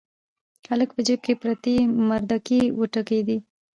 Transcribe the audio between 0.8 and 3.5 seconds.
په جيب کې پرتې مردکۍ وټکېدې.